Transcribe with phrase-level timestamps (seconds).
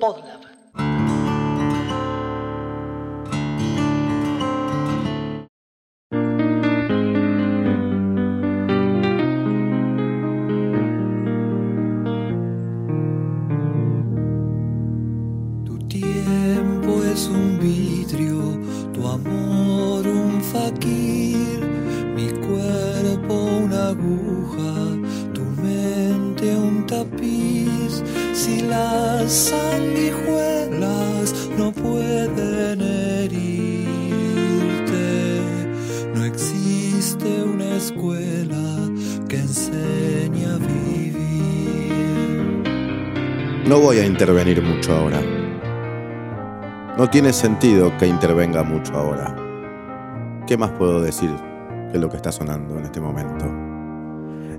[0.00, 0.53] Podlab.
[44.24, 45.20] Intervenir mucho ahora.
[46.96, 49.36] No tiene sentido que intervenga mucho ahora.
[50.46, 51.30] ¿Qué más puedo decir
[51.92, 53.44] que lo que está sonando en este momento?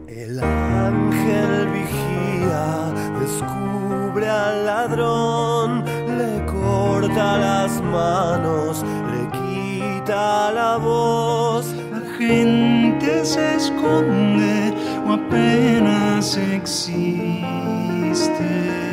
[0.08, 5.84] El ángel vigía, descubre al ladrón,
[6.16, 11.74] le corta las manos, le quita la voz.
[11.92, 14.76] La gente se esconde
[15.08, 17.95] o apenas existe.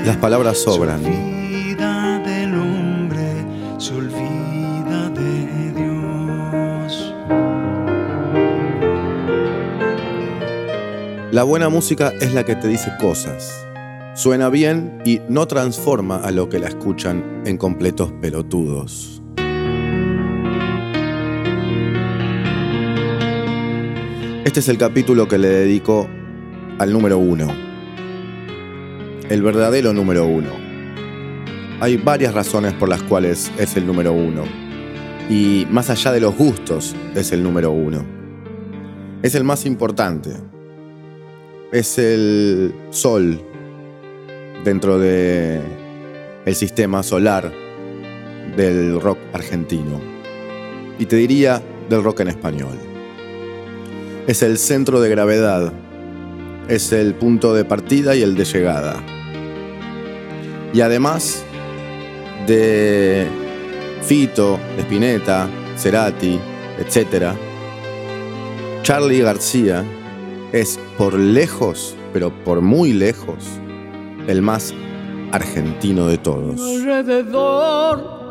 [0.04, 1.00] Las palabras sobran.
[1.00, 3.46] Se olvida del hombre,
[3.78, 7.14] se olvida de Dios.
[11.30, 13.64] La buena música es la que te dice cosas.
[14.14, 19.22] Suena bien y no transforma a lo que la escuchan en completos pelotudos.
[24.44, 26.08] Este es el capítulo que le dedico
[26.80, 27.61] al número uno.
[29.32, 30.50] El verdadero número uno.
[31.80, 34.44] Hay varias razones por las cuales es el número uno.
[35.30, 38.04] Y más allá de los gustos, es el número uno.
[39.22, 40.32] Es el más importante.
[41.72, 43.40] Es el sol
[44.66, 45.62] dentro de
[46.44, 47.50] el sistema solar
[48.54, 49.98] del rock argentino.
[50.98, 52.76] Y te diría del rock en español.
[54.26, 55.72] Es el centro de gravedad.
[56.68, 59.02] Es el punto de partida y el de llegada.
[60.72, 61.44] Y además
[62.46, 63.28] de
[64.02, 66.38] Fito, Spinetta, Cerati,
[66.78, 67.34] etc.,
[68.82, 69.84] Charlie García
[70.52, 73.44] es por lejos, pero por muy lejos,
[74.26, 74.74] el más
[75.30, 76.60] argentino de todos.
[76.60, 78.22] alrededor.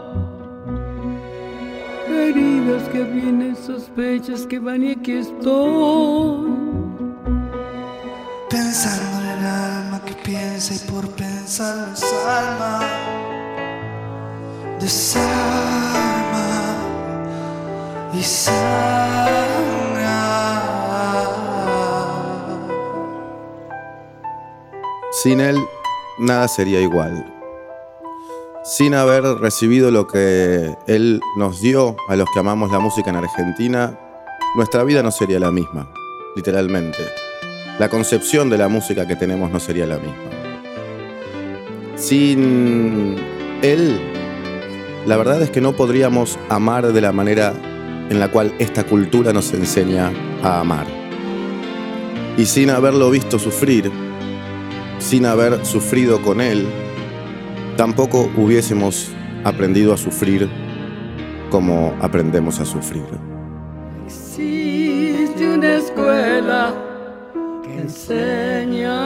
[2.10, 6.52] Heridas que vienen, sospechas que van y aquí estoy.
[8.50, 9.11] Pensando
[10.70, 12.82] y por pensar desalma,
[14.80, 16.76] desarma
[18.14, 18.62] y sangra.
[25.24, 25.58] Sin él,
[26.20, 27.26] nada sería igual.
[28.64, 33.16] Sin haber recibido lo que él nos dio a los que amamos la música en
[33.16, 33.98] Argentina,
[34.56, 35.92] nuestra vida no sería la misma,
[36.36, 37.00] literalmente.
[37.80, 40.41] La concepción de la música que tenemos no sería la misma.
[42.02, 43.16] Sin
[43.62, 44.02] él,
[45.06, 47.54] la verdad es que no podríamos amar de la manera
[48.10, 50.88] en la cual esta cultura nos enseña a amar.
[52.40, 53.92] Y sin haberlo visto sufrir,
[54.98, 56.66] sin haber sufrido con él,
[57.78, 59.12] tampoco hubiésemos
[59.44, 60.50] aprendido a sufrir
[61.52, 63.06] como aprendemos a sufrir.
[64.08, 66.74] Existe una escuela
[67.64, 69.01] que enseña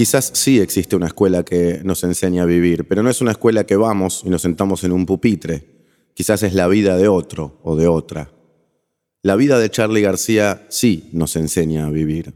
[0.00, 3.64] Quizás sí existe una escuela que nos enseña a vivir, pero no es una escuela
[3.64, 5.84] que vamos y nos sentamos en un pupitre.
[6.14, 8.30] Quizás es la vida de otro o de otra.
[9.20, 12.32] La vida de Charlie García sí nos enseña a vivir.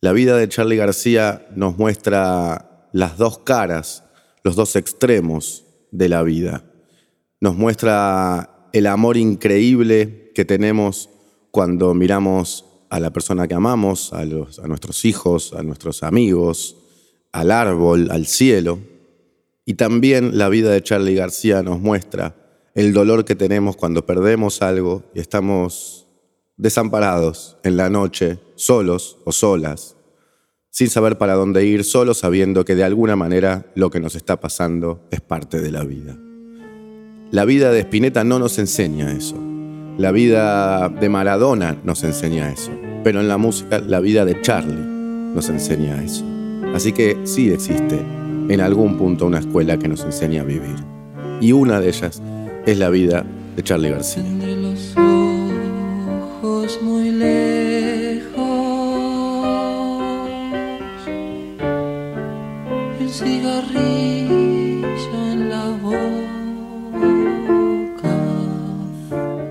[0.00, 4.04] La vida de Charlie García nos muestra las dos caras,
[4.44, 6.62] los dos extremos de la vida.
[7.40, 11.10] Nos muestra el amor increíble que tenemos
[11.50, 16.76] cuando miramos a la persona que amamos, a, nuestros hijos, a nuestros amigos,
[17.32, 18.78] al árbol, al cielo.
[19.64, 22.34] Y también la vida de Charlie García nos muestra
[22.74, 26.06] el dolor que tenemos cuando perdemos algo y estamos
[26.56, 29.96] desamparados en la noche, solos o solas,
[30.70, 34.40] sin saber para dónde ir, solo sabiendo que de alguna manera lo que nos está
[34.40, 36.16] pasando es parte de la vida.
[37.30, 39.57] La vida de Spinetta no nos enseña eso.
[39.98, 42.70] La vida de Maradona nos enseña eso.
[43.02, 44.80] Pero en la música, la vida de Charlie
[45.34, 46.24] nos enseña eso.
[46.72, 47.98] Así que sí existe
[48.48, 50.76] en algún punto una escuela que nos enseña a vivir.
[51.40, 52.22] Y una de ellas
[52.64, 53.24] es la vida
[53.56, 54.22] de Charlie García.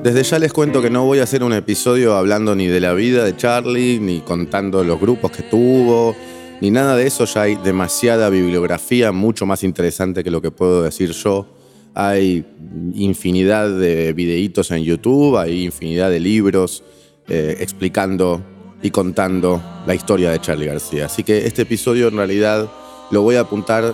[0.08, 2.94] Desde ya les cuento que no voy a hacer un episodio hablando ni de la
[2.94, 6.16] vida de Charlie, ni contando los grupos que tuvo,
[6.62, 7.26] ni nada de eso.
[7.26, 11.46] Ya hay demasiada bibliografía, mucho más interesante que lo que puedo decir yo.
[11.94, 12.46] Hay
[12.94, 16.86] infinidad de videitos en YouTube, hay infinidad de libros
[17.28, 18.42] eh, explicando
[18.82, 21.08] y contando la historia de Charlie García.
[21.08, 22.72] Así que este episodio en realidad
[23.12, 23.94] lo voy a apuntar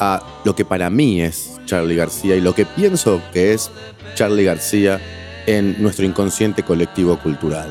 [0.00, 3.70] a lo que para mí es Charlie García y lo que pienso que es
[4.14, 5.00] Charlie García
[5.46, 7.70] en nuestro inconsciente colectivo cultural.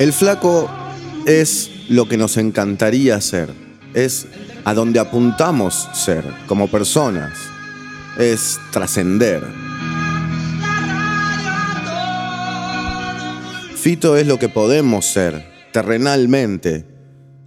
[0.00, 0.70] El flaco
[1.26, 3.52] es lo que nos encantaría ser,
[3.92, 4.26] es
[4.64, 7.38] a donde apuntamos ser como personas,
[8.18, 9.42] es trascender.
[13.76, 16.84] Fito es lo que podemos ser terrenalmente,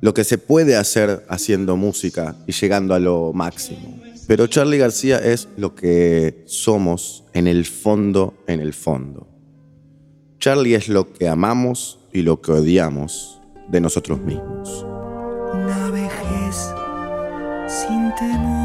[0.02, 4.02] lo que se puede hacer haciendo música y llegando a lo máximo.
[4.28, 9.28] Pero Charlie García es lo que somos en el fondo, en el fondo.
[10.40, 13.40] Charlie es lo que amamos y lo que odiamos
[13.70, 14.86] de nosotros mismos.
[15.54, 16.74] Una vejez
[17.68, 18.63] sin temores.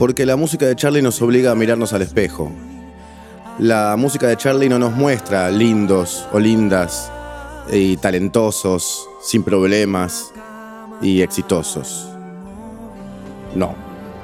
[0.00, 2.50] Porque la música de Charlie nos obliga a mirarnos al espejo.
[3.58, 7.12] La música de Charlie no nos muestra lindos o lindas
[7.70, 10.32] y talentosos, sin problemas
[11.02, 12.08] y exitosos.
[13.54, 13.74] No,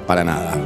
[0.07, 0.57] para nada.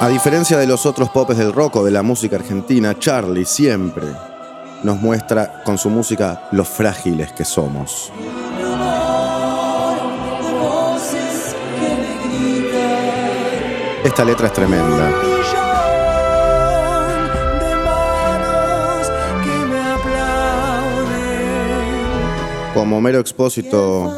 [0.00, 4.06] A diferencia de los otros popes del rock o de la música argentina, Charlie siempre
[4.82, 8.10] nos muestra con su música lo frágiles que somos.
[14.04, 15.12] Esta letra es tremenda.
[22.72, 24.10] Como Homero Expósito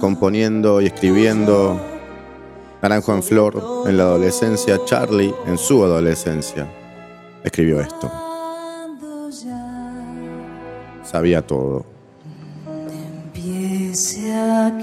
[0.00, 1.78] componiendo y escribiendo
[2.80, 6.66] Naranjo en Flor en la adolescencia, Charlie en su adolescencia
[7.44, 8.10] escribió esto.
[11.04, 11.84] Sabía todo.
[13.34, 14.78] empiece a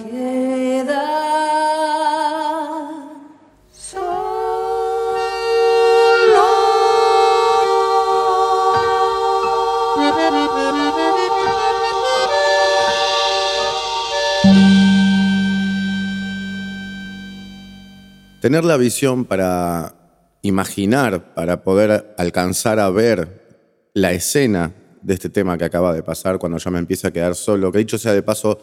[18.41, 19.95] Tener la visión para
[20.43, 26.39] imaginar, para poder alcanzar a ver la escena de este tema que acaba de pasar
[26.39, 28.61] cuando ya me empieza a quedar solo, que dicho sea de paso,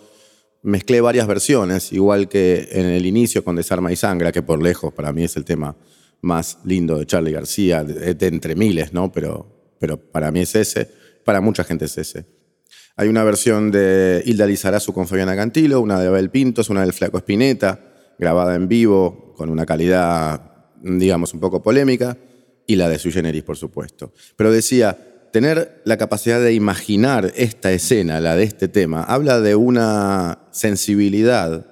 [0.62, 4.94] mezclé varias versiones, igual que en el inicio con Desarma y Sangra, que por lejos
[4.94, 5.76] para mí es el tema
[6.23, 9.12] más lindo de Charlie García, de, entre miles, ¿no?
[9.12, 10.90] Pero, pero para mí es ese,
[11.23, 12.25] para mucha gente es ese.
[12.97, 16.95] Hay una versión de Hilda Lizarazu con Fabiana Cantilo, una de Abel Pintos, una del
[16.95, 22.16] Flaco Espineta, grabada en vivo con una calidad, digamos, un poco polémica,
[22.66, 24.12] y la de Sui Generis, por supuesto.
[24.37, 29.54] Pero decía, tener la capacidad de imaginar esta escena, la de este tema, habla de
[29.54, 31.66] una sensibilidad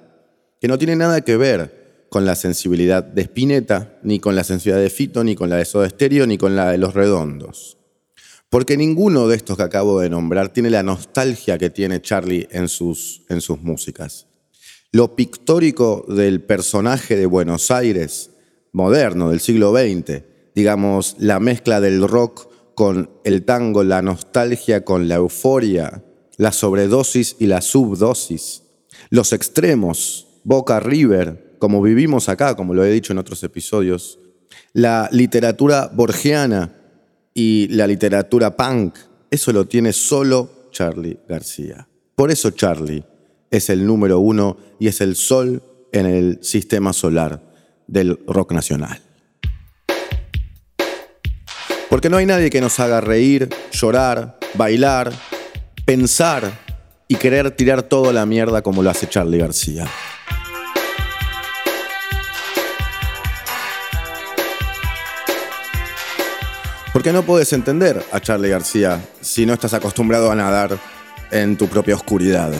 [0.61, 4.81] que no tiene nada que ver con la sensibilidad de Spinetta, ni con la sensibilidad
[4.81, 7.77] de Fito, ni con la de Soda Stereo, ni con la de Los Redondos.
[8.49, 12.69] Porque ninguno de estos que acabo de nombrar tiene la nostalgia que tiene Charlie en
[12.69, 14.27] sus, en sus músicas.
[14.95, 18.31] Lo pictórico del personaje de Buenos Aires
[18.71, 20.23] moderno, del siglo XX,
[20.55, 26.01] digamos, la mezcla del rock con el tango, la nostalgia con la euforia,
[26.37, 28.63] la sobredosis y la subdosis,
[29.09, 34.19] los extremos, Boca River, como vivimos acá, como lo he dicho en otros episodios,
[34.71, 36.73] la literatura borgiana
[37.33, 38.95] y la literatura punk,
[39.29, 41.85] eso lo tiene solo Charlie García.
[42.15, 43.03] Por eso Charlie
[43.51, 47.41] es el número uno y es el sol en el sistema solar
[47.87, 49.01] del rock nacional.
[51.89, 55.13] Porque no hay nadie que nos haga reír, llorar, bailar,
[55.85, 56.51] pensar
[57.07, 59.87] y querer tirar toda la mierda como lo hace Charlie García.
[66.91, 70.79] Porque no puedes entender a Charlie García si no estás acostumbrado a nadar
[71.29, 72.53] en tu propia oscuridad.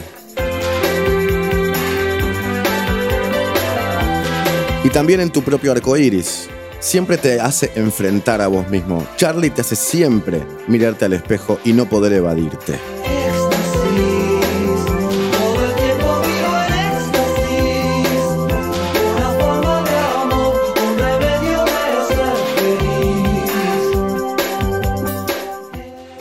[4.96, 6.48] También en tu propio arco iris.
[6.80, 9.06] Siempre te hace enfrentar a vos mismo.
[9.18, 12.80] Charlie te hace siempre mirarte al espejo y no poder evadirte.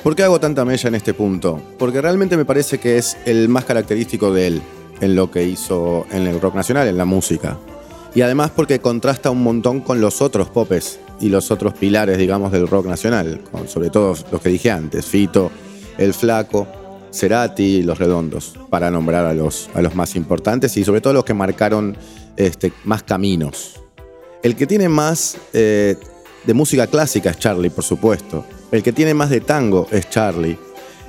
[0.02, 1.62] ¿Por qué hago tanta mella en este punto?
[1.78, 4.62] Porque realmente me parece que es el más característico de él
[5.00, 7.56] en lo que hizo en el rock nacional, en la música.
[8.14, 12.52] Y además porque contrasta un montón con los otros popes y los otros pilares, digamos,
[12.52, 15.50] del rock nacional, sobre todo los que dije antes, Fito,
[15.98, 16.66] El Flaco,
[17.12, 21.34] Cerati y Los Redondos, para nombrar a los, más importantes y sobre todo los que
[21.34, 21.96] marcaron
[22.36, 23.80] este, más caminos.
[24.42, 25.96] El que tiene más eh,
[26.44, 28.44] de música clásica es Charlie, por supuesto.
[28.70, 30.58] El que tiene más de tango es Charlie.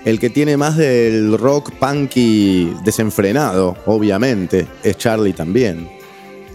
[0.05, 5.89] El que tiene más del rock punky desenfrenado, obviamente, es Charlie también.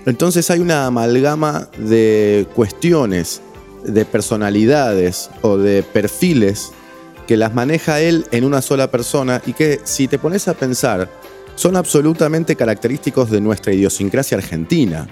[0.07, 3.43] Entonces hay una amalgama de cuestiones,
[3.85, 6.73] de personalidades o de perfiles
[7.27, 11.09] que las maneja él en una sola persona y que si te pones a pensar
[11.55, 15.07] son absolutamente característicos de nuestra idiosincrasia argentina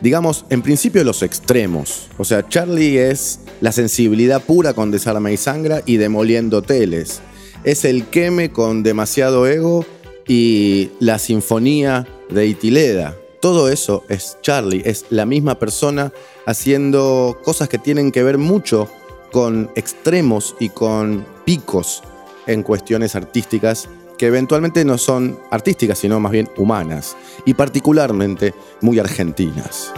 [0.00, 2.08] digamos, en principio los extremos.
[2.18, 7.20] O sea, Charlie es la sensibilidad pura con Desarma y Sangra y Demoliendo Teles.
[7.64, 9.84] Es el queme con demasiado ego
[10.26, 13.16] y la sinfonía de Itileda.
[13.40, 16.12] Todo eso es Charlie, es la misma persona
[16.44, 18.88] haciendo cosas que tienen que ver mucho
[19.30, 22.02] con extremos y con picos
[22.48, 28.98] en cuestiones artísticas que eventualmente no son artísticas, sino más bien humanas, y particularmente muy
[28.98, 29.92] argentinas.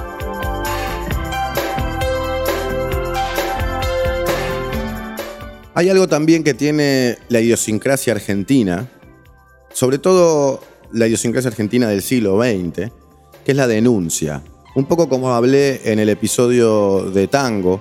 [5.72, 8.86] Hay algo también que tiene la idiosincrasia argentina,
[9.72, 10.60] sobre todo
[10.92, 12.90] la idiosincrasia argentina del siglo XX,
[13.50, 14.42] es la denuncia.
[14.74, 17.80] Un poco como hablé en el episodio de tango,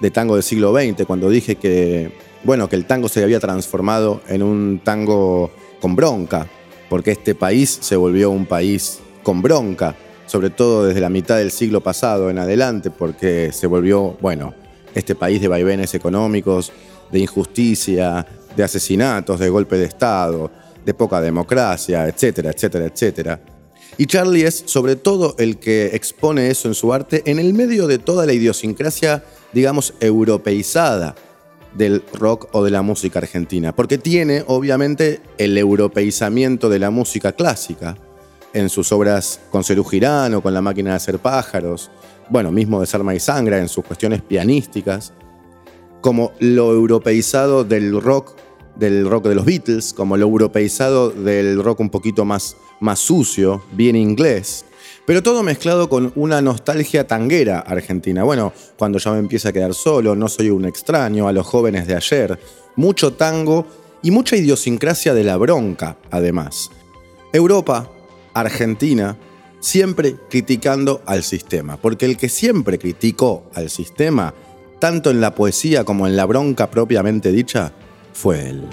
[0.00, 2.12] de tango del siglo XX, cuando dije que,
[2.44, 5.50] bueno, que el tango se había transformado en un tango
[5.80, 6.46] con bronca,
[6.88, 9.94] porque este país se volvió un país con bronca,
[10.26, 14.54] sobre todo desde la mitad del siglo pasado en adelante, porque se volvió, bueno,
[14.94, 16.72] este país de vaivenes económicos,
[17.10, 18.26] de injusticia,
[18.56, 20.50] de asesinatos, de golpe de Estado,
[20.84, 23.40] de poca democracia, etcétera, etcétera, etcétera.
[23.98, 27.86] Y Charlie es sobre todo el que expone eso en su arte en el medio
[27.86, 31.14] de toda la idiosincrasia, digamos, europeizada
[31.74, 37.32] del rock o de la música argentina, porque tiene obviamente el europeizamiento de la música
[37.32, 37.96] clásica
[38.52, 41.90] en sus obras con Cerú Girán con La máquina de hacer pájaros,
[42.28, 45.12] bueno, mismo de Sarma y Sangra en sus cuestiones pianísticas,
[46.00, 48.34] como lo europeizado del rock,
[48.76, 53.62] del rock de los Beatles, como lo europeizado del rock un poquito más, más sucio,
[53.72, 54.64] bien inglés,
[55.06, 58.24] pero todo mezclado con una nostalgia tanguera argentina.
[58.24, 61.86] Bueno, cuando ya me empieza a quedar solo, no soy un extraño, a los jóvenes
[61.86, 62.38] de ayer,
[62.76, 63.66] mucho tango
[64.02, 66.70] y mucha idiosincrasia de la bronca, además.
[67.32, 67.90] Europa,
[68.34, 69.16] Argentina,
[69.60, 74.34] siempre criticando al sistema, porque el que siempre criticó al sistema,
[74.80, 77.72] tanto en la poesía como en la bronca propiamente dicha,
[78.12, 78.68] fue él.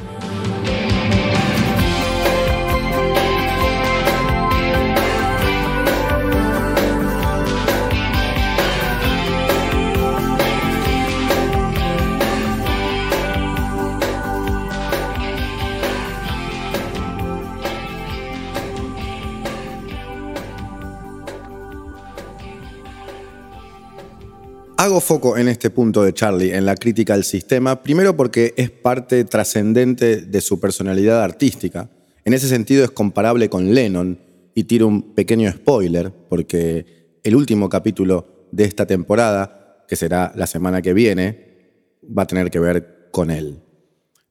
[24.80, 28.70] Hago foco en este punto de Charlie, en la crítica al sistema, primero porque es
[28.70, 31.90] parte trascendente de su personalidad artística.
[32.24, 34.18] En ese sentido es comparable con Lennon,
[34.56, 40.48] y tiro un pequeño spoiler, porque el último capítulo de esta temporada, que será la
[40.48, 43.62] semana que viene, va a tener que ver con él.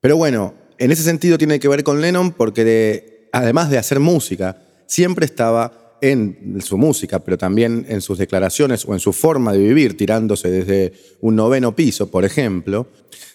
[0.01, 4.63] Pero bueno, en ese sentido tiene que ver con Lennon porque además de hacer música,
[4.87, 9.59] siempre estaba en su música, pero también en sus declaraciones o en su forma de
[9.59, 12.89] vivir, tirándose desde un noveno piso, por ejemplo,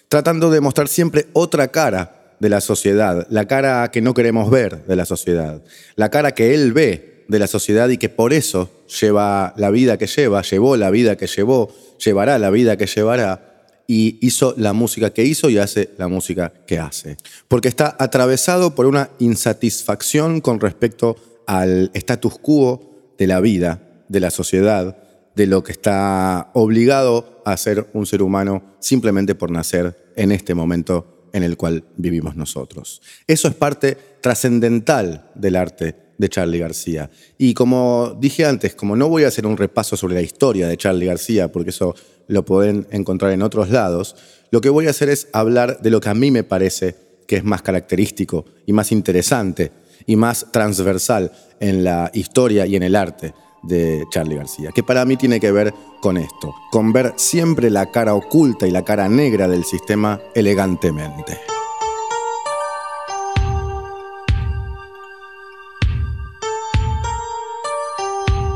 [0.08, 4.84] tratando de mostrar siempre otra cara de la sociedad, la cara que no queremos ver
[4.86, 5.62] de la sociedad,
[5.96, 9.96] la cara que él ve de la sociedad y que por eso lleva la vida
[9.96, 11.72] que lleva, llevó la vida que llevó,
[12.04, 13.54] llevará la vida que llevará
[13.86, 17.16] y hizo la música que hizo y hace la música que hace.
[17.48, 21.16] Porque está atravesado por una insatisfacción con respecto
[21.46, 24.96] al status quo de la vida, de la sociedad,
[25.34, 30.54] de lo que está obligado a ser un ser humano simplemente por nacer en este
[30.54, 33.02] momento en el cual vivimos nosotros.
[33.26, 37.10] Eso es parte trascendental del arte de Charlie García.
[37.38, 40.76] Y como dije antes, como no voy a hacer un repaso sobre la historia de
[40.76, 41.96] Charlie García, porque eso
[42.28, 44.14] lo pueden encontrar en otros lados,
[44.50, 46.94] lo que voy a hacer es hablar de lo que a mí me parece
[47.26, 49.72] que es más característico y más interesante
[50.06, 55.04] y más transversal en la historia y en el arte de Charlie García, que para
[55.04, 59.08] mí tiene que ver con esto, con ver siempre la cara oculta y la cara
[59.08, 61.38] negra del sistema elegantemente.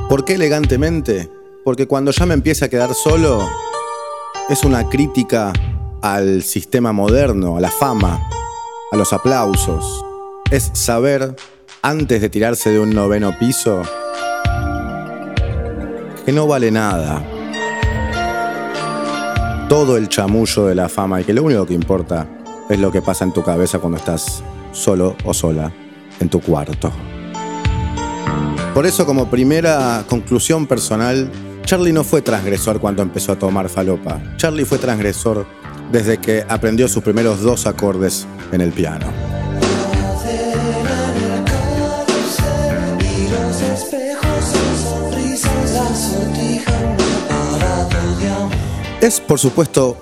[0.09, 1.31] ¿Por qué elegantemente?
[1.64, 3.47] Porque cuando ya me empieza a quedar solo,
[4.49, 5.52] es una crítica
[6.00, 8.19] al sistema moderno, a la fama,
[8.90, 10.07] a los aplausos.
[10.50, 11.37] Es saber,
[11.83, 13.83] antes de tirarse de un noveno piso,
[16.25, 17.23] que no vale nada.
[19.69, 22.26] Todo el chamullo de la fama y que lo único que importa
[22.71, 25.71] es lo que pasa en tu cabeza cuando estás solo o sola
[26.19, 26.90] en tu cuarto.
[28.73, 31.31] Por eso como primera conclusión personal,
[31.62, 34.19] Charlie no fue transgresor cuando empezó a tomar falopa.
[34.38, 35.45] Charlie fue transgresor
[35.93, 39.27] desde que aprendió sus primeros dos acordes en el piano.
[49.00, 49.96] Es, por supuesto,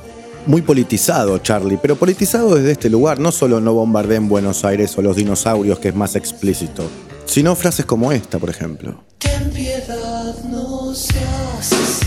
[0.47, 4.97] muy politizado Charlie, pero politizado desde este lugar, no solo no bombardé en Buenos Aires
[4.97, 6.85] o los dinosaurios, que es más explícito,
[7.27, 9.05] sino frases como esta, por ejemplo.
[9.19, 12.07] Ten piedad, no seas así.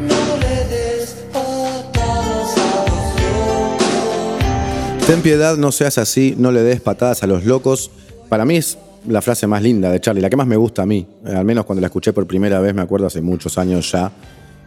[0.00, 5.06] No le des patadas a los locos.
[5.06, 7.90] Ten piedad, no seas así, no le des patadas a los locos.
[8.28, 8.76] Para mí es
[9.08, 11.06] la frase más linda de Charlie, la que más me gusta a mí.
[11.26, 14.12] Eh, Al menos cuando la escuché por primera vez, me acuerdo hace muchos años ya.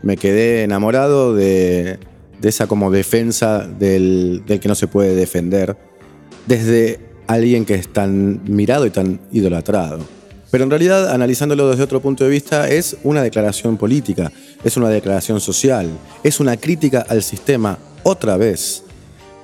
[0.01, 1.99] Me quedé enamorado de,
[2.41, 5.77] esa como defensa del, del que no se puede defender.
[6.45, 9.99] Desde alguien que es tan mirado y tan idolatrado.
[10.51, 14.31] Pero en realidad, analizándolo desde otro punto de vista, es una declaración política,
[14.63, 15.89] es una declaración social,
[16.23, 18.83] es una crítica al sistema otra vez.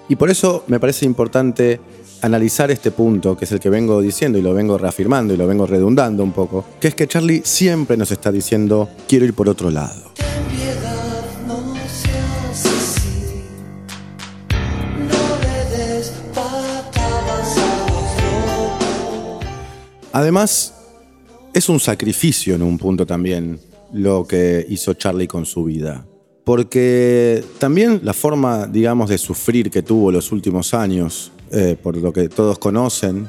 [0.08, 1.80] Y por eso me parece importante
[2.22, 5.48] analizar este punto, que es el que vengo diciendo y lo vengo reafirmando y lo
[5.48, 9.50] vengo redundando un poco, que es que Charlie siempre nos está diciendo, quiero ir por
[9.50, 10.12] otro lado.
[20.12, 20.74] Además,
[21.54, 23.60] es un sacrificio en un punto también
[23.94, 26.06] lo que hizo Charlie con su vida.
[26.44, 32.14] Porque también la forma, digamos, de sufrir que tuvo los últimos años, eh, por lo
[32.14, 33.28] que todos conocen,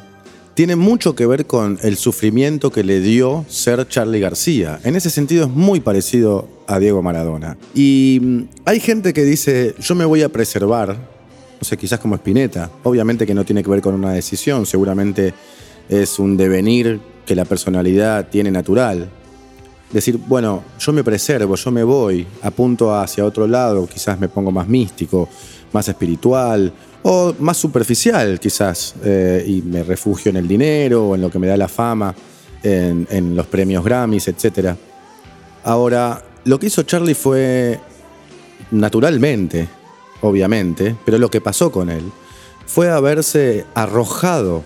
[0.55, 4.79] tiene mucho que ver con el sufrimiento que le dio ser Charlie García.
[4.85, 7.57] En ese sentido es muy parecido a Diego Maradona.
[7.75, 12.15] Y mm, hay gente que dice, yo me voy a preservar, no sé, quizás como
[12.17, 12.71] Spinetta.
[12.83, 15.33] Obviamente que no tiene que ver con una decisión, seguramente
[15.89, 19.09] es un devenir que la personalidad tiene natural.
[19.93, 24.53] Decir, bueno, yo me preservo, yo me voy, apunto hacia otro lado, quizás me pongo
[24.53, 25.29] más místico,
[25.73, 31.21] más espiritual o más superficial quizás, eh, y me refugio en el dinero o en
[31.21, 32.15] lo que me da la fama,
[32.63, 34.75] en, en los premios Grammys, etc.
[35.65, 37.79] Ahora, lo que hizo Charlie fue
[38.71, 39.69] naturalmente,
[40.21, 42.05] obviamente, pero lo que pasó con él
[42.67, 44.65] fue haberse arrojado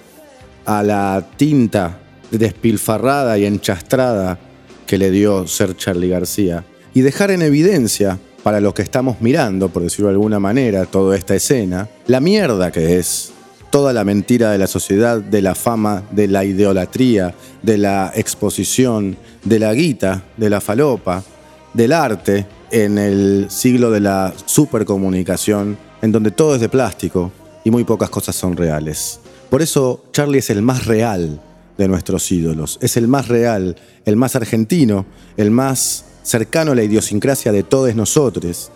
[0.66, 4.38] a la tinta despilfarrada y enchastrada
[4.86, 9.70] que le dio ser Charlie García y dejar en evidencia para los que estamos mirando,
[9.70, 13.32] por decirlo de alguna manera, toda esta escena, la mierda que es
[13.70, 19.16] toda la mentira de la sociedad, de la fama, de la idolatría, de la exposición,
[19.42, 21.24] de la guita, de la falopa,
[21.72, 27.32] del arte en el siglo de la supercomunicación, en donde todo es de plástico
[27.64, 29.20] y muy pocas cosas son reales.
[29.48, 31.40] Por eso Charlie es el más real
[31.78, 35.06] de nuestros ídolos, es el más real, el más argentino,
[35.38, 38.72] el más cercano a la idiosincrasia de todos nosotros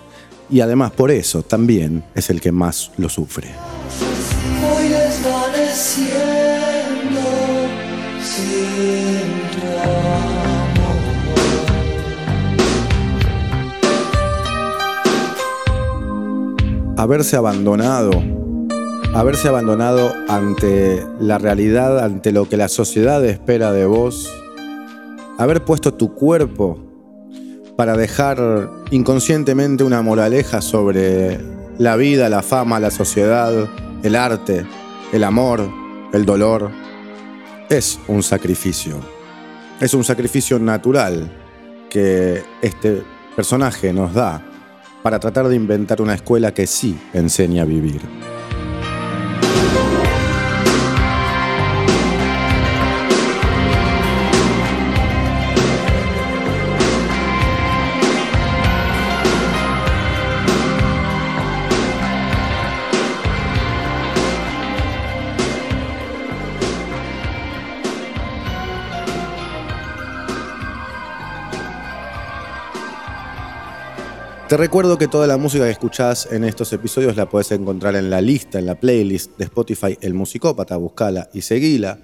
[0.50, 3.48] y además por eso también es el que más lo sufre.
[4.62, 7.20] Voy desvaneciendo
[8.22, 9.58] sin tu
[17.00, 18.11] haberse abandonado,
[19.14, 24.28] haberse abandonado ante la realidad, ante lo que la sociedad espera de vos,
[25.38, 26.88] haber puesto tu cuerpo
[27.79, 31.38] para dejar inconscientemente una moraleja sobre
[31.79, 33.53] la vida, la fama, la sociedad,
[34.03, 34.67] el arte,
[35.12, 35.71] el amor,
[36.12, 36.73] el dolor,
[37.71, 38.97] es un sacrificio.
[39.81, 41.31] Es un sacrificio natural,
[41.88, 43.05] que este
[43.37, 44.43] personaje nos da
[45.05, 48.01] para tratar de inventar una escuela que sí enseña a vivir.
[74.48, 78.08] Te recuerdo que toda la música que escuchás en estos episodios la puedes encontrar en
[78.08, 81.98] la lista, en la playlist de Spotify El Musicópata, buscala y seguila.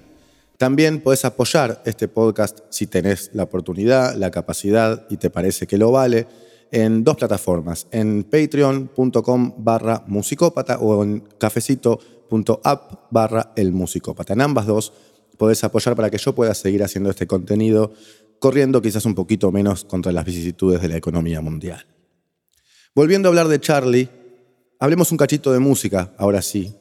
[0.59, 5.79] También puedes apoyar este podcast si tenés la oportunidad, la capacidad y te parece que
[5.79, 6.27] lo vale,
[6.71, 13.53] en dos plataformas, en patreon.com barra musicópata o en cafecito.app barra.
[13.55, 14.93] En ambas dos
[15.39, 17.91] podés apoyar para que yo pueda seguir haciendo este contenido,
[18.37, 21.87] corriendo quizás un poquito menos contra las vicisitudes de la economía mundial.
[22.95, 24.07] Volviendo a hablar de Charlie,
[24.79, 26.73] hablemos un cachito de música, ahora sí.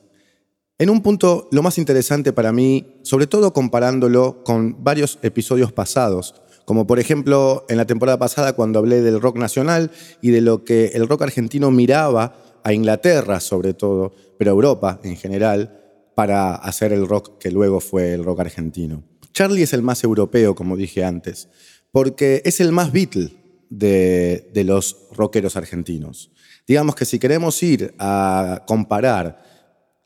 [0.79, 6.41] En un punto, lo más interesante para mí, sobre todo comparándolo con varios episodios pasados,
[6.67, 9.91] como por ejemplo en la temporada pasada cuando hablé del rock nacional
[10.23, 15.01] y de lo que el rock argentino miraba a Inglaterra sobre todo, pero a Europa
[15.03, 15.81] en general,
[16.15, 19.03] para hacer el rock que luego fue el rock argentino.
[19.33, 21.49] Charlie es el más europeo, como dije antes,
[21.91, 23.44] porque es el más Beatle
[23.79, 26.31] de, los rockeros argentinos.
[26.67, 29.43] Digamos que si queremos ir a comparar,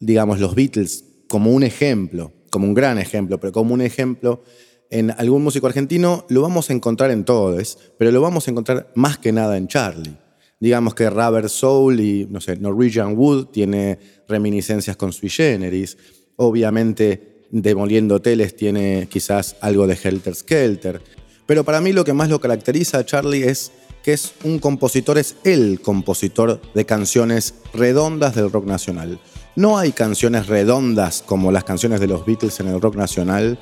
[0.01, 4.43] digamos, los Beatles como un ejemplo, como un gran ejemplo, pero como un ejemplo
[4.91, 8.91] en algún músico argentino, lo vamos a encontrar en todos, pero lo vamos a encontrar
[8.95, 10.17] más que nada en Charlie.
[10.61, 15.97] Digamos que Rubber Soul y, no sé, Norwegian Wood tiene reminiscencias con Sui Generis.
[16.37, 21.01] Obviamente, Demoliendo Hoteles tiene quizás algo de Helter Skelter.
[21.49, 25.17] Pero para mí lo que más lo caracteriza a Charlie es que es un compositor,
[25.17, 29.19] es el compositor de canciones redondas del rock nacional.
[29.57, 33.59] No hay canciones redondas como las canciones de los Beatles en el rock nacional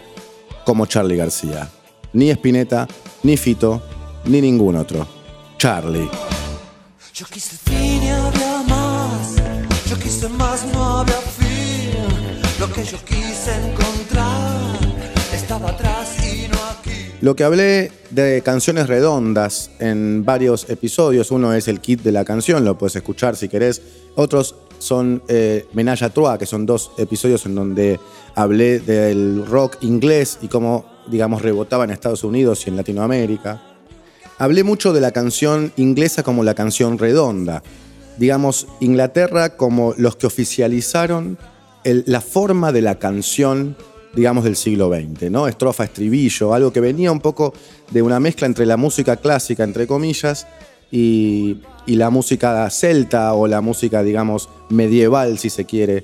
[0.65, 1.71] como Charlie García.
[2.13, 2.89] Ni Spinetta,
[3.23, 3.81] ni Fito,
[4.25, 5.07] ni ningún otro.
[5.57, 6.11] Charlie.
[7.15, 9.37] Yo quise fin y había más.
[9.89, 11.95] Yo quise más, no había fin.
[12.59, 14.77] Lo que yo quise encontrar
[15.33, 16.56] estaba atrás y no.
[17.27, 22.25] Lo que hablé de canciones redondas en varios episodios, uno es el kit de la
[22.25, 23.83] canción, lo puedes escuchar si querés.
[24.15, 27.99] Otros son eh, Menage à Trois, que son dos episodios en donde
[28.37, 33.61] hablé del rock inglés y cómo, digamos, rebotaba en Estados Unidos y en Latinoamérica.
[34.39, 37.61] Hablé mucho de la canción inglesa como la canción redonda.
[38.19, 41.39] Digamos, Inglaterra como los que oficializaron
[41.83, 43.77] la forma de la canción
[44.17, 45.47] digamos, del siglo XX, ¿no?
[45.47, 47.53] Estrofa, estribillo, algo que venía un poco
[47.91, 50.47] de una mezcla entre la música clásica, entre comillas,
[50.91, 56.03] y, la música celta o la música, digamos, medieval, si se quiere,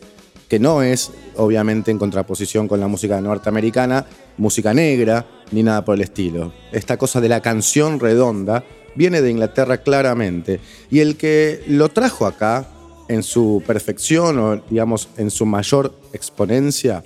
[0.48, 5.96] que no es, obviamente, en contraposición con la música norteamericana, música negra, ni nada por
[5.96, 6.52] el estilo.
[6.70, 8.62] Esta cosa de la canción redonda
[8.94, 12.68] viene de Inglaterra claramente, y el que lo trajo acá
[13.08, 17.02] en su perfección o, digamos, en su mayor exponencia,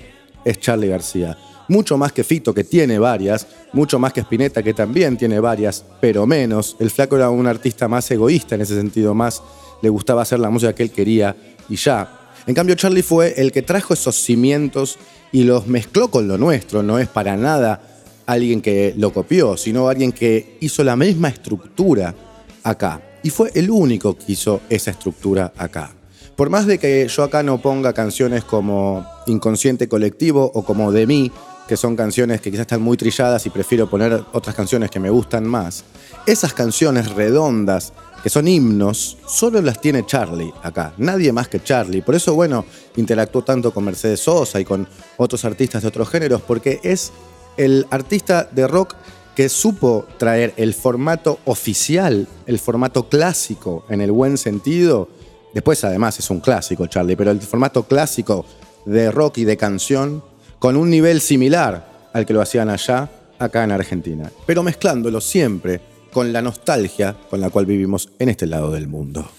[0.47, 1.37] es Charlie García.
[1.69, 5.85] Mucho más que Fito, que tiene varias, mucho más que Spinetta, que también tiene varias,
[6.01, 6.77] pero menos.
[6.79, 9.43] El flaco era un artista más egoísta en ese sentido, más
[9.83, 11.37] le gustaba hacer la música que él quería
[11.69, 12.33] y ya.
[12.47, 14.99] En cambio, Charlie fue el que trajo esos cimientos
[15.33, 16.85] y los mezcló con lo nuestro.
[16.85, 17.81] No es para nada
[18.27, 22.15] alguien que lo copió, sino alguien que hizo la misma estructura
[22.63, 23.03] acá.
[23.25, 25.96] Y fue el único que hizo esa estructura acá.
[26.37, 31.07] Por más de que yo acá no ponga canciones como Inconsciente Colectivo o como De
[31.07, 31.33] mí,
[31.66, 35.09] que son canciones que quizás están muy trilladas y prefiero poner otras canciones que me
[35.09, 35.85] gustan más,
[36.27, 42.03] esas canciones redondas, que son himnos, solo las tiene Charlie acá, nadie más que Charlie.
[42.03, 46.42] Por eso, bueno, interactuó tanto con Mercedes Sosa y con otros artistas de otros géneros,
[46.42, 47.12] porque es
[47.57, 48.94] el artista de rock
[49.35, 55.09] que supo traer el formato oficial, el formato clásico en el buen sentido,
[55.57, 58.45] Después, además, es un clásico, Charlie, pero el formato clásico
[58.85, 60.23] de rock y de canción
[60.59, 64.31] con un nivel similar al que lo hacían allá, acá en Argentina.
[64.45, 65.81] Pero mezclándolo siempre
[66.12, 69.31] con la nostalgia con la cual vivimos en este lado del mundo.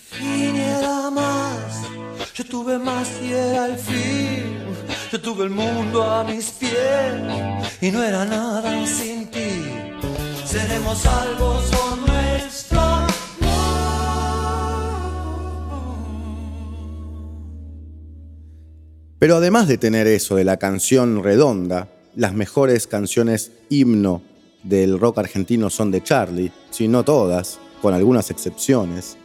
[19.20, 24.22] Pero además de tener eso de la canción redonda, las mejores canciones himno
[24.64, 26.52] del rock argentino son de Charlie.
[26.70, 29.18] si no todas, con algunas excepciones,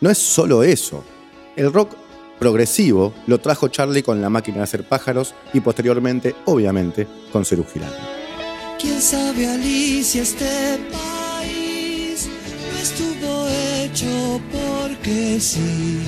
[0.00, 1.04] no es solo eso.
[1.56, 1.94] El rock
[2.38, 7.64] progresivo lo trajo Charlie con la máquina de hacer pájaros y posteriormente, obviamente, con Cerú.
[8.78, 12.28] ¿Quién sabe, Alicia, este país
[12.72, 15.98] no estuvo hecho porque sí?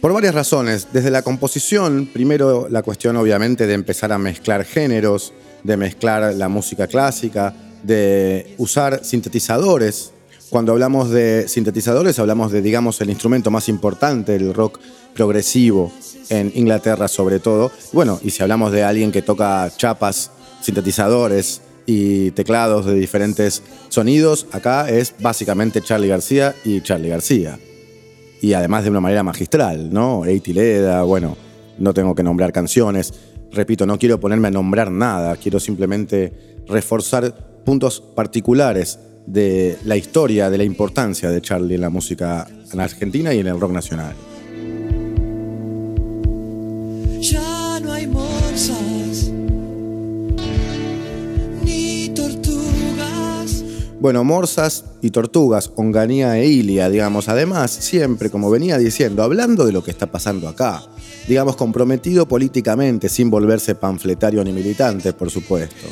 [0.00, 0.88] Por varias razones.
[0.92, 5.32] Desde la composición, primero la cuestión obviamente de empezar a mezclar géneros,
[5.62, 10.12] de mezclar la música clásica, de usar sintetizadores.
[10.50, 14.78] Cuando hablamos de sintetizadores hablamos de, digamos, el instrumento más importante del rock
[15.14, 15.92] progresivo
[16.28, 17.72] en Inglaterra sobre todo.
[17.92, 20.30] Bueno, y si hablamos de alguien que toca chapas,
[20.60, 27.58] sintetizadores y teclados de diferentes sonidos, acá es básicamente Charlie García y Charlie García.
[28.40, 30.24] Y además de una manera magistral, ¿no?
[30.24, 31.36] Eiti Leda, bueno,
[31.78, 33.12] no tengo que nombrar canciones.
[33.52, 40.50] Repito, no quiero ponerme a nombrar nada, quiero simplemente reforzar puntos particulares de la historia,
[40.50, 44.14] de la importancia de Charlie en la música en Argentina y en el rock nacional.
[47.20, 48.85] Ya no hay morsas
[54.06, 57.28] Bueno, morsas y tortugas, onganía e ilia, digamos.
[57.28, 60.80] Además, siempre, como venía diciendo, hablando de lo que está pasando acá,
[61.26, 65.88] digamos, comprometido políticamente, sin volverse panfletario ni militante, por supuesto,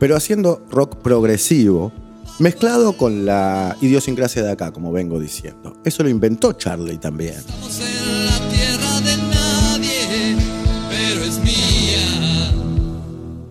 [0.00, 1.92] pero haciendo rock progresivo,
[2.40, 5.76] mezclado con la idiosincrasia de acá, como vengo diciendo.
[5.84, 7.36] Eso lo inventó Charlie también.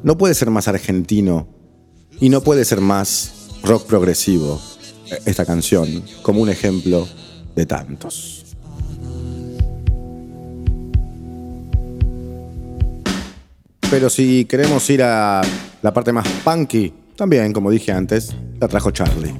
[0.03, 1.47] No puede ser más argentino
[2.19, 4.61] y no puede ser más rock progresivo
[5.09, 7.07] eh, esta canción, como un ejemplo
[7.55, 8.45] de tantos.
[13.89, 15.41] Pero si queremos ir a
[15.81, 19.33] la parte más punky, también, como dije antes, la trajo Charlie.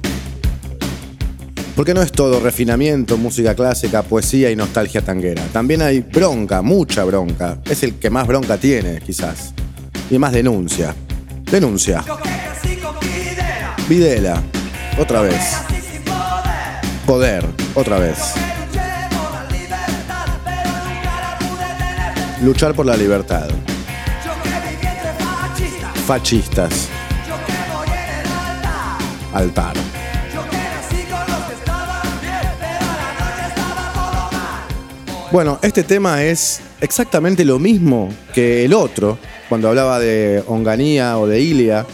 [1.74, 5.42] Porque no es todo refinamiento, música clásica, poesía y nostalgia tanguera.
[5.54, 7.62] También hay bronca, mucha bronca.
[7.64, 9.54] Es el que más bronca tiene, quizás.
[10.10, 10.94] Y más denuncia.
[11.50, 12.04] Denuncia.
[13.88, 14.42] Videla,
[14.98, 15.56] otra vez.
[17.06, 18.18] Poder, otra vez.
[22.42, 23.48] Luchar por la libertad.
[26.06, 26.88] Fascistas.
[29.34, 29.74] Altar.
[35.32, 39.18] Bueno, este tema es exactamente lo mismo que el otro,
[39.48, 41.86] cuando hablaba de Onganía o de Ilia,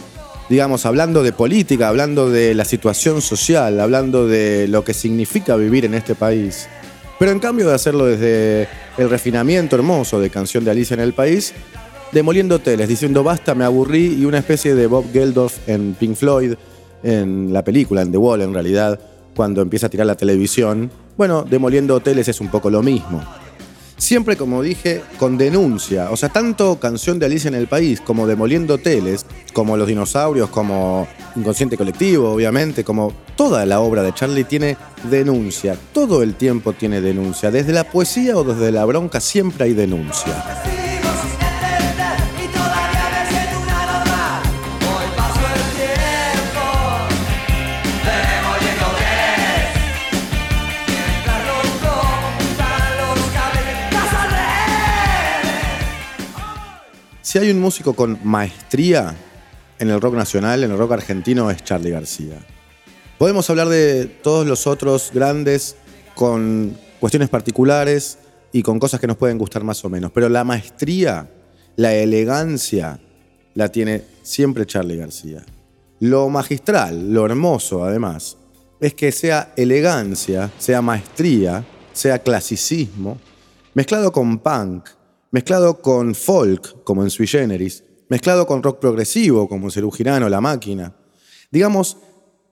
[0.49, 5.85] digamos, hablando de política, hablando de la situación social, hablando de lo que significa vivir
[5.85, 6.67] en este país.
[7.19, 11.13] Pero en cambio de hacerlo desde el refinamiento hermoso de Canción de Alicia en el
[11.13, 11.53] País,
[12.11, 16.55] demoliendo hoteles, diciendo basta, me aburrí, y una especie de Bob Geldof en Pink Floyd,
[17.03, 18.99] en la película, en The Wall en realidad,
[19.35, 20.89] cuando empieza a tirar la televisión.
[21.15, 23.21] Bueno, demoliendo hoteles es un poco lo mismo.
[23.99, 26.09] Siempre, como dije, con denuncia.
[26.09, 30.49] O sea, tanto Canción de Alicia en el País como Demoliendo Hoteles, como Los Dinosaurios,
[30.49, 34.77] como Inconsciente Colectivo, obviamente, como toda la obra de Charlie tiene
[35.11, 35.77] denuncia.
[35.93, 37.51] Todo el tiempo tiene denuncia.
[37.51, 40.98] Desde la poesía o desde la bronca siempre hay denuncia.
[57.29, 59.15] Si hay un músico con maestría
[59.77, 62.39] en el rock nacional, en el rock argentino, es Charlie García.
[63.19, 65.75] Podemos hablar de todos los otros grandes
[66.15, 68.17] con cuestiones particulares
[68.51, 71.29] y con cosas que nos pueden gustar más o menos, pero la maestría,
[71.75, 72.99] la elegancia,
[73.53, 75.45] la tiene siempre Charlie García.
[75.99, 78.37] Lo magistral, lo hermoso además,
[78.79, 81.63] es que sea elegancia, sea maestría,
[81.93, 83.19] sea clasicismo,
[83.75, 84.89] mezclado con punk,
[85.31, 90.23] mezclado con folk, como en Sui Generis, mezclado con rock progresivo, como en Cerú Girán
[90.23, 90.95] o La Máquina.
[91.51, 91.97] Digamos,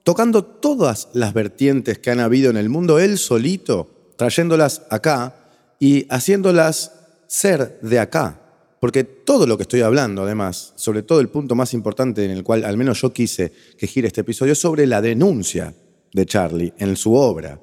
[0.04, 5.34] tocando todas las vertientes que han habido en el mundo, él solito, trayéndolas acá
[5.78, 6.92] y haciéndolas
[7.26, 8.40] ser de acá.
[8.80, 12.44] Porque todo lo que estoy hablando, además, sobre todo el punto más importante en el
[12.44, 15.74] cual al menos yo quise que gire este episodio, es sobre la denuncia
[16.12, 17.60] de Charlie en su obra.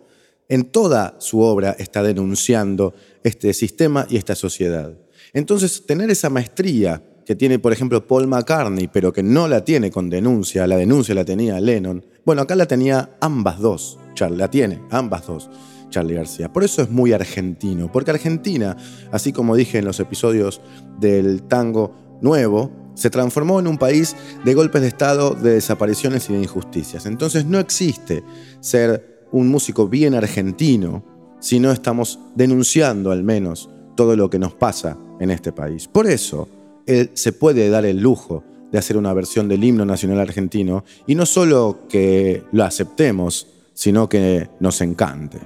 [0.49, 4.93] En toda su obra está denunciando este sistema y esta sociedad.
[5.35, 9.91] Entonces, tener esa maestría que tiene, por ejemplo, Paul McCartney, pero que no la tiene
[9.91, 14.49] con denuncia, la denuncia la tenía Lennon, bueno, acá la tenía ambas dos, Charlie, la
[14.49, 15.49] tiene, ambas dos.
[15.89, 16.51] Charlie García.
[16.51, 18.75] Por eso es muy argentino, porque Argentina,
[19.11, 20.59] así como dije en los episodios
[20.99, 26.33] del tango nuevo, se transformó en un país de golpes de Estado, de desapariciones y
[26.33, 27.05] de injusticias.
[27.05, 28.23] Entonces no existe
[28.59, 31.03] ser un músico bien argentino
[31.39, 35.87] si no estamos denunciando al menos todo lo que nos pasa en este país.
[35.87, 36.47] Por eso,
[36.85, 41.15] él se puede dar el lujo de hacer una versión del himno nacional argentino y
[41.15, 45.39] no solo que lo aceptemos, sino que nos encante.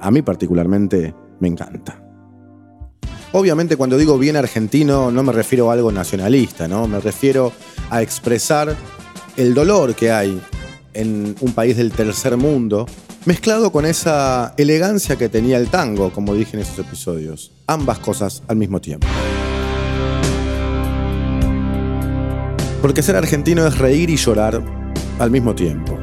[0.00, 2.02] A mí particularmente me encanta.
[3.32, 6.86] Obviamente cuando digo bien argentino no me refiero a algo nacionalista, ¿no?
[6.86, 7.52] Me refiero
[7.90, 8.76] a expresar
[9.36, 10.40] el dolor que hay
[10.94, 12.86] en un país del tercer mundo,
[13.24, 17.52] mezclado con esa elegancia que tenía el tango, como dije en esos episodios.
[17.66, 19.06] Ambas cosas al mismo tiempo.
[22.80, 24.62] Porque ser argentino es reír y llorar
[25.18, 25.98] al mismo tiempo.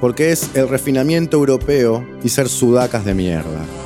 [0.00, 3.79] Porque es el refinamiento europeo y ser sudacas de mierda.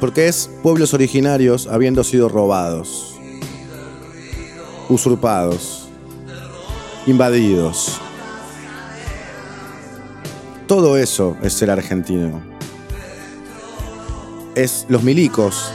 [0.00, 3.14] Porque es pueblos originarios habiendo sido robados,
[4.88, 5.88] usurpados,
[7.06, 8.00] invadidos
[10.70, 12.40] todo eso es ser argentino.
[14.54, 15.68] Es los milicos.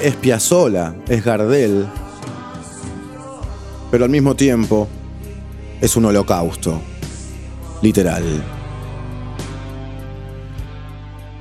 [0.00, 1.86] Es Piazzola, es Gardel.
[3.90, 4.88] Pero al mismo tiempo
[5.82, 6.80] es un holocausto.
[7.82, 8.57] Literal.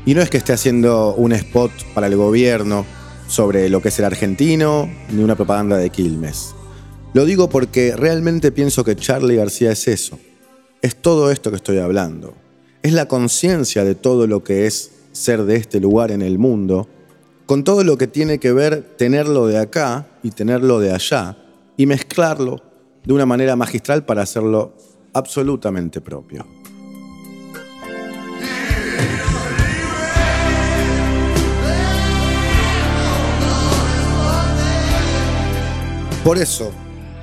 [0.08, 2.86] Y no es que esté haciendo un spot para el gobierno
[3.28, 6.56] sobre lo que es el argentino, ni una propaganda de Quilmes.
[7.14, 10.18] Lo digo porque realmente pienso que Charlie García es eso.
[10.82, 12.34] Es todo esto que estoy hablando.
[12.84, 16.88] Es la conciencia de todo lo que es ser de este lugar en el mundo,
[17.46, 21.36] con todo lo que tiene que ver tenerlo de acá y tenerlo de allá,
[21.76, 22.62] y mezclarlo
[23.04, 24.72] de una manera magistral para hacerlo
[25.12, 26.48] absolutamente propio.
[36.28, 36.74] Por eso,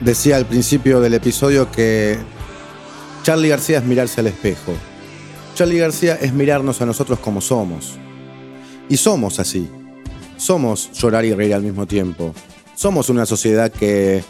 [0.01, 2.17] decía al principio del episodio que
[3.23, 4.73] Charlie García es mirarse al espejo.
[5.55, 7.99] Charlie García es mirarnos a nosotros como somos.
[8.89, 9.69] Y somos así.
[10.39, 12.35] Somos llorar y reír al mismo tiempo.
[12.77, 14.25] Somos una sociedad que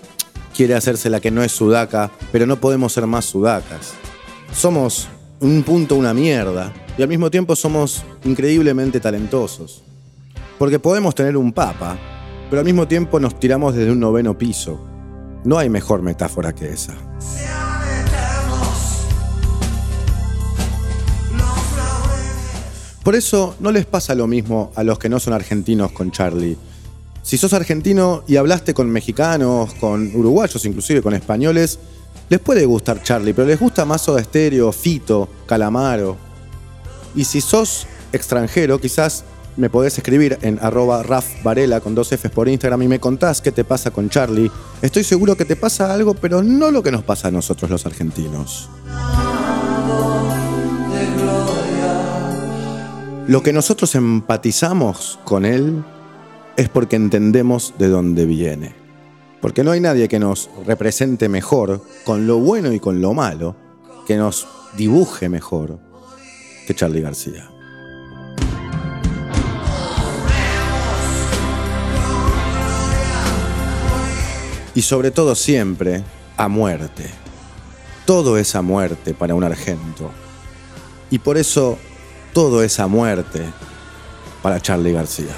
[0.56, 3.92] quiere hacerse la que no es sudaca, pero no podemos ser más sudacas.
[4.52, 5.06] Somos
[5.38, 9.84] un punto una mierda y al mismo tiempo somos increíblemente talentosos.
[10.58, 11.96] Porque podemos tener un papa,
[12.50, 14.80] pero al mismo tiempo nos tiramos desde un noveno piso.
[15.44, 16.94] No hay mejor metáfora que esa.
[23.02, 26.56] Por eso no les pasa lo mismo a los que no son argentinos con Charlie.
[27.22, 31.78] Si sos argentino y hablaste con mexicanos, con uruguayos, inclusive con españoles,
[32.30, 36.16] les puede gustar Charlie, pero les gusta más Soda Stereo, Fito, Calamaro.
[37.14, 39.24] Y si sos extranjero, quizás
[39.56, 43.40] me podés escribir en arroba Raf Varela con dos Fs por Instagram y me contás
[43.40, 44.50] qué te pasa con Charlie.
[44.82, 47.86] Estoy seguro que te pasa algo, pero no lo que nos pasa a nosotros los
[47.86, 48.68] argentinos.
[53.26, 55.82] Lo que nosotros empatizamos con él
[56.56, 58.74] es porque entendemos de dónde viene.
[59.40, 63.56] Porque no hay nadie que nos represente mejor, con lo bueno y con lo malo,
[64.06, 65.78] que nos dibuje mejor
[66.66, 67.53] que Charlie García.
[74.74, 76.02] Y sobre todo siempre
[76.36, 77.10] a muerte.
[78.04, 80.10] Todo es a muerte para un argento.
[81.10, 81.78] Y por eso
[82.32, 83.44] todo es a muerte
[84.42, 85.32] para Charlie García.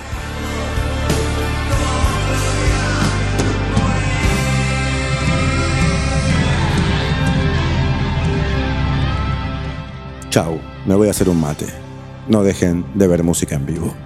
[10.30, 11.66] Chau, me voy a hacer un mate.
[12.28, 14.05] No dejen de ver música en vivo.